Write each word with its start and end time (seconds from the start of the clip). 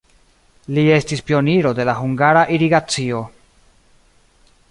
Li 0.77 0.85
estis 0.93 1.21
pioniro 1.27 1.73
de 1.81 1.85
la 1.91 1.95
hungara 2.01 2.43
irigacio. 2.57 3.21